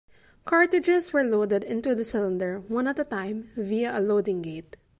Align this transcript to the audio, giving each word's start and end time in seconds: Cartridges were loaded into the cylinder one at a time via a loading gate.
Cartridges 0.45 1.13
were 1.13 1.23
loaded 1.23 1.63
into 1.63 1.93
the 1.93 2.03
cylinder 2.03 2.61
one 2.67 2.87
at 2.87 2.97
a 2.97 3.05
time 3.05 3.51
via 3.55 3.95
a 3.95 4.01
loading 4.01 4.41
gate. 4.41 4.77